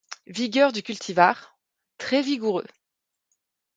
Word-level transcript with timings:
Vigueur 0.25 0.71
du 0.71 0.81
cultivar: 0.81 1.59
très 1.99 2.23
vigoureux. 2.23 2.65